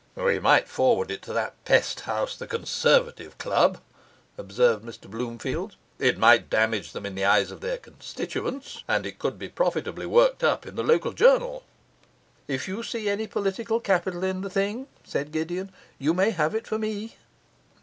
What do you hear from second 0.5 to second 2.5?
forward it to that pest house, the